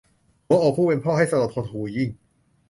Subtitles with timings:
[0.47, 2.09] หัวอกผู้เป็นพ่อให้สลดหดหู่ยิ่ง